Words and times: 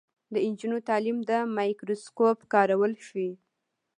د 0.33 0.35
نجونو 0.51 0.77
تعلیم 0.89 1.17
د 1.29 1.31
مایکروسکوپ 1.55 2.37
کارول 2.53 2.93
ښيي. 3.05 3.31